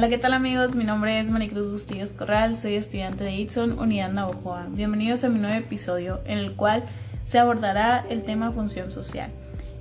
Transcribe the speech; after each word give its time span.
Hola, 0.00 0.08
¿qué 0.08 0.16
tal 0.16 0.32
amigos? 0.32 0.76
Mi 0.76 0.84
nombre 0.84 1.20
es 1.20 1.28
Maricruz 1.28 1.70
Bustillos 1.70 2.08
Corral, 2.12 2.56
soy 2.56 2.72
estudiante 2.72 3.22
de 3.22 3.32
Itson, 3.32 3.78
Unidad 3.78 4.10
Navajoa. 4.10 4.66
Bienvenidos 4.70 5.24
a 5.24 5.28
mi 5.28 5.38
nuevo 5.38 5.54
episodio 5.54 6.20
en 6.24 6.38
el 6.38 6.56
cual 6.56 6.82
se 7.26 7.38
abordará 7.38 8.02
el 8.08 8.24
tema 8.24 8.50
función 8.50 8.90
social, 8.90 9.30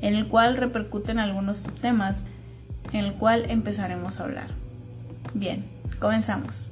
en 0.00 0.14
el 0.14 0.26
cual 0.26 0.56
repercuten 0.56 1.18
algunos 1.18 1.64
temas, 1.82 2.24
en 2.94 3.04
el 3.04 3.12
cual 3.12 3.44
empezaremos 3.50 4.18
a 4.18 4.22
hablar. 4.22 4.48
Bien, 5.34 5.62
comenzamos. 5.98 6.70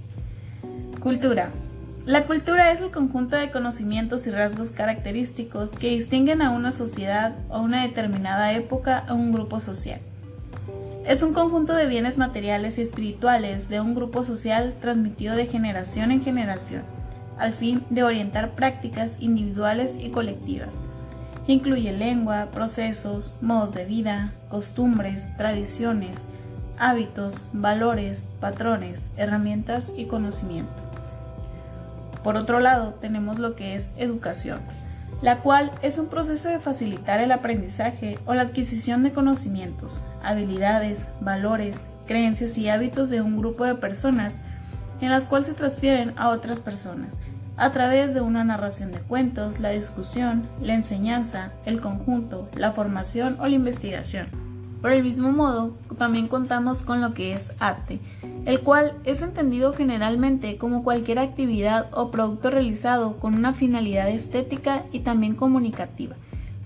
Cultura. 1.01 1.51
La 2.07 2.23
cultura 2.23 2.73
es 2.73 2.81
el 2.81 2.93
conjunto 2.93 3.37
de 3.37 3.51
conocimientos 3.51 4.27
y 4.27 4.31
rasgos 4.31 4.71
característicos 4.71 5.73
que 5.73 5.91
distinguen 5.91 6.41
a 6.41 6.49
una 6.49 6.73
sociedad 6.73 7.37
o 7.51 7.61
una 7.61 7.83
determinada 7.83 8.55
época 8.55 9.05
o 9.11 9.15
un 9.15 9.33
grupo 9.33 9.61
social. 9.61 10.01
Es 11.07 11.23
un 11.23 11.35
conjunto 11.35 11.75
de 11.75 11.87
bienes 11.87 12.17
materiales 12.17 12.79
y 12.79 12.83
espirituales 12.83 13.69
de 13.69 13.81
un 13.81 13.95
grupo 13.95 14.25
social 14.25 14.75
transmitido 14.81 15.37
de 15.37 15.47
generación 15.47 16.11
en 16.11 16.23
generación, 16.23 16.83
al 17.39 17.53
fin 17.53 17.83
de 17.91 18.03
orientar 18.03 18.53
prácticas 18.53 19.21
individuales 19.21 19.95
y 19.99 20.11
colectivas. 20.11 20.71
Incluye 21.47 21.93
lengua, 21.93 22.49
procesos, 22.53 23.37
modos 23.43 23.75
de 23.75 23.85
vida, 23.85 24.33
costumbres, 24.49 25.37
tradiciones, 25.37 26.29
hábitos, 26.79 27.49
valores, 27.53 28.27
patrones, 28.41 29.11
herramientas 29.19 29.93
y 29.97 30.07
conocimiento. 30.07 30.83
Por 32.23 32.37
otro 32.39 32.61
lado, 32.61 32.95
tenemos 32.95 33.39
lo 33.39 33.55
que 33.55 33.75
es 33.75 33.93
educación 33.99 34.61
la 35.25 35.39
cual 35.39 35.73
es 35.81 35.97
un 35.97 36.09
proceso 36.09 36.51
de 36.51 36.61
facilitar 36.61 37.19
el 37.23 37.33
aprendizaje 37.33 38.19
o 38.27 38.35
la 38.35 38.43
adquisición 38.43 39.03
de 39.03 39.15
conocimientos, 39.15 40.05
habilidades, 40.23 41.09
valores, 41.23 41.81
creencias 42.07 42.59
y 42.59 42.69
hábitos 42.69 43.09
de 43.09 43.23
un 43.23 43.39
grupo 43.39 43.65
de 43.65 43.75
personas 43.75 44.41
en 45.01 45.09
las 45.09 45.25
cuales 45.25 45.47
se 45.47 45.55
transfieren 45.55 46.13
a 46.19 46.29
otras 46.29 46.61
personas 46.61 47.17
a 47.57 47.71
través 47.71 48.13
de 48.13 48.21
una 48.21 48.45
narración 48.45 48.93
de 48.93 48.99
cuentos, 48.99 49.61
la 49.61 49.71
discusión, 49.71 50.47
la 50.61 50.75
enseñanza, 50.75 51.51
el 51.65 51.81
conjunto, 51.81 52.51
la 52.57 52.73
formación 52.73 53.39
o 53.41 53.47
la 53.47 53.55
investigación. 53.55 54.44
Por 54.85 54.93
el 54.93 55.03
mismo 55.03 55.33
modo, 55.33 55.73
también 55.97 56.29
contamos 56.29 56.83
con 56.83 57.01
lo 57.01 57.15
que 57.15 57.33
es 57.33 57.53
arte, 57.59 57.99
el 58.45 58.61
cual 58.61 58.93
es 59.05 59.23
entendido 59.23 59.73
generalmente 59.73 60.59
como 60.59 60.85
cualquier 60.85 61.21
actividad 61.21 61.89
o 61.95 62.11
producto 62.11 62.51
realizado 62.51 63.19
con 63.19 63.35
una 63.35 63.55
finalidad 63.55 64.11
estética 64.11 64.85
y 64.93 64.99
también 64.99 65.37
comunicativa, 65.37 66.17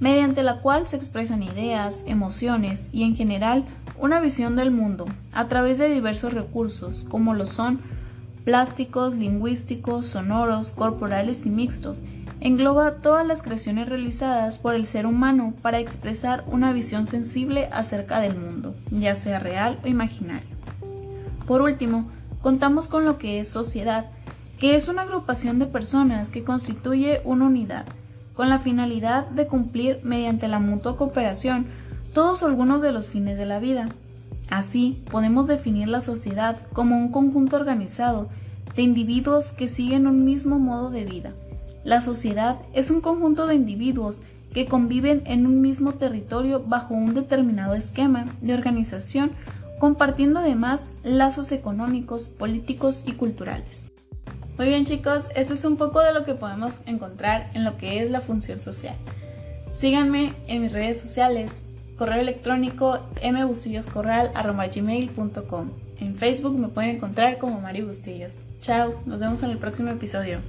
mediante 0.00 0.42
la 0.42 0.60
cual 0.60 0.88
se 0.88 0.97
expresan 0.97 1.44
ideas, 1.44 2.02
emociones 2.08 2.88
y 2.92 3.05
en 3.05 3.14
general 3.14 3.64
una 4.00 4.19
visión 4.19 4.56
del 4.56 4.72
mundo 4.72 5.06
a 5.32 5.47
través 5.47 5.78
de 5.78 5.88
diversos 5.88 6.34
recursos 6.34 7.06
como 7.08 7.34
lo 7.34 7.47
son 7.47 7.80
plásticos, 8.44 9.14
lingüísticos, 9.14 10.08
sonoros, 10.08 10.72
corporales 10.72 11.47
y 11.47 11.50
mixtos, 11.50 12.00
engloba 12.41 12.97
todas 12.97 13.27
las 13.27 13.42
creaciones 13.42 13.89
realizadas 13.89 14.58
por 14.58 14.75
el 14.75 14.86
ser 14.86 15.06
humano 15.06 15.53
para 15.62 15.78
expresar 15.78 16.44
una 16.47 16.72
visión 16.72 17.06
sensible 17.06 17.69
acerca 17.72 18.20
del 18.20 18.39
mundo, 18.39 18.75
ya 18.91 19.14
sea 19.14 19.39
real 19.39 19.78
o 19.84 19.89
imaginario. 19.89 20.56
Por 21.47 21.62
último, 21.62 22.09
contamos 22.42 22.89
con 22.89 23.05
lo 23.05 23.19
que 23.19 23.41
es 23.41 23.48
sociedad, 23.48 24.06
que 24.59 24.77
es 24.77 24.89
una 24.89 25.03
agrupación 25.03 25.59
de 25.59 25.66
personas 25.66 26.31
que 26.31 26.44
constituye 26.44 27.20
una 27.25 27.47
unidad, 27.47 27.86
con 28.34 28.48
la 28.48 28.59
finalidad 28.59 29.28
de 29.31 29.47
cumplir 29.47 29.98
mediante 30.05 30.47
la 30.47 30.61
mutua 30.61 30.97
cooperación 30.97 31.66
todos 32.14 32.42
algunos 32.42 32.83
de 32.83 32.92
los 32.92 33.09
fines 33.09 33.36
de 33.36 33.47
la 33.47 33.59
vida. 33.59 33.89
Así, 34.50 35.03
podemos 35.11 35.47
definir 35.47 35.89
la 35.89 36.00
sociedad 36.00 36.56
como 36.72 36.98
un 36.98 37.11
conjunto 37.11 37.56
organizado 37.56 38.28
de 38.77 38.83
individuos 38.83 39.53
que 39.53 39.69
siguen 39.69 40.06
un 40.06 40.25
mismo 40.25 40.59
modo 40.59 40.91
de 40.91 41.05
vida, 41.05 41.32
la 41.84 42.00
sociedad 42.00 42.56
es 42.75 42.91
un 42.91 43.00
conjunto 43.00 43.47
de 43.47 43.55
individuos 43.55 44.21
que 44.53 44.66
conviven 44.66 45.22
en 45.27 45.47
un 45.47 45.61
mismo 45.61 45.93
territorio 45.94 46.65
bajo 46.66 46.94
un 46.94 47.15
determinado 47.15 47.75
esquema 47.75 48.27
de 48.41 48.55
organización, 48.55 49.31
compartiendo 49.78 50.41
además 50.41 50.91
lazos 51.05 51.53
económicos, 51.53 52.31
políticos 52.31 53.05
y 53.06 53.12
culturales. 53.12 53.93
Muy 54.56 54.69
bien 54.69 54.87
chicos, 54.87 55.28
eso 55.37 55.55
es 55.55 55.65
un 55.65 55.77
poco 55.77 56.00
de 56.00 56.12
lo 56.12 56.25
que 56.25 56.34
podemos 56.34 56.81
encontrar 56.87 57.49
en 57.55 57.62
lo 57.65 57.77
que 57.77 58.03
es 58.03 58.11
la 58.11 58.21
función 58.21 58.61
social. 58.61 58.97
Síganme 59.72 60.33
en 60.49 60.62
mis 60.62 60.72
redes 60.72 61.00
sociales, 61.00 61.94
correo 61.97 62.21
electrónico 62.21 62.99
mbustilloscorral.gmail.com 63.22 65.71
En 66.00 66.17
Facebook 66.17 66.59
me 66.59 66.67
pueden 66.69 66.97
encontrar 66.97 67.38
como 67.38 67.61
Mari 67.61 67.83
Bustillos. 67.83 68.34
Chao, 68.61 68.93
nos 69.06 69.21
vemos 69.21 69.44
en 69.44 69.50
el 69.50 69.59
próximo 69.59 69.91
episodio. 69.91 70.41